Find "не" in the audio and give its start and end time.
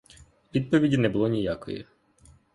0.97-1.09